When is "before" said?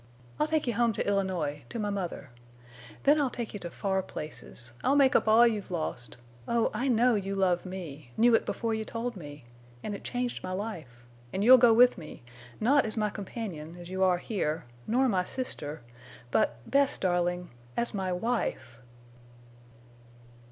8.47-8.73